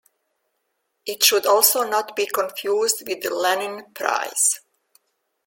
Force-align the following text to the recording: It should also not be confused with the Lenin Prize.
It 1.05 1.21
should 1.23 1.45
also 1.45 1.83
not 1.87 2.15
be 2.15 2.25
confused 2.25 3.03
with 3.07 3.21
the 3.21 3.29
Lenin 3.31 3.93
Prize. 3.93 4.59